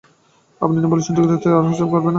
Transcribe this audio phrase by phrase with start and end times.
[0.63, 2.09] আপনি না বলেছিলেন যুক্তরাষ্ট্র এতে আর হস্তক্ষেপ করতে পারবে না?